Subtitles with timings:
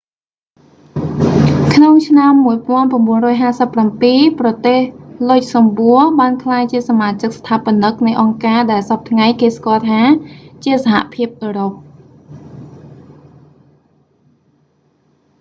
[1.73, 2.33] ក្នុងឆ្នាំ
[3.23, 4.79] 1957 ប្រទេស
[5.29, 10.01] លុចសំបួ luxembourg បានក្លាយជាសមាជិកស្ថាបនិកនៃអង្គការដែលសព្វថ្ងៃគេស្គាល់ថា
[10.63, 11.71] ជាសហភាពអឺរ៉ុប